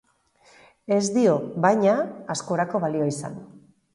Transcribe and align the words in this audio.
Ez 0.95 1.01
dio, 1.17 1.35
baina, 1.67 1.93
askorako 2.37 2.83
balio 2.87 3.13
izan. 3.13 3.37